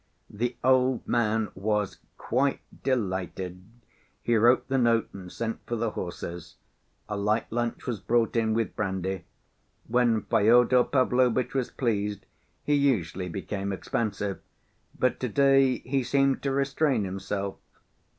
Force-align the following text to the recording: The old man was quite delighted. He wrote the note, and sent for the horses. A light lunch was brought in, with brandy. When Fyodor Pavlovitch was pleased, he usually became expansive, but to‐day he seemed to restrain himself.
The 0.31 0.55
old 0.63 1.07
man 1.07 1.49
was 1.53 1.99
quite 2.17 2.61
delighted. 2.81 3.61
He 4.23 4.35
wrote 4.35 4.67
the 4.67 4.79
note, 4.79 5.09
and 5.13 5.31
sent 5.31 5.59
for 5.67 5.75
the 5.75 5.91
horses. 5.91 6.55
A 7.07 7.15
light 7.15 7.45
lunch 7.51 7.85
was 7.85 7.99
brought 7.99 8.35
in, 8.35 8.55
with 8.55 8.75
brandy. 8.75 9.25
When 9.87 10.23
Fyodor 10.23 10.85
Pavlovitch 10.85 11.53
was 11.53 11.69
pleased, 11.69 12.25
he 12.63 12.73
usually 12.73 13.29
became 13.29 13.71
expansive, 13.71 14.39
but 14.97 15.19
to‐day 15.19 15.83
he 15.83 16.01
seemed 16.03 16.41
to 16.41 16.51
restrain 16.51 17.03
himself. 17.03 17.57